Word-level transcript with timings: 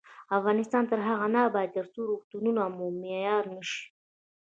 افغانستان 0.37 0.83
تر 0.91 0.99
هغو 1.07 1.27
نه 1.35 1.39
ابادیږي، 1.47 1.73
ترڅو 1.77 1.99
روغتونونه 2.09 2.61
مو 2.77 2.85
معیاري 3.01 3.51
نشي. 3.59 3.81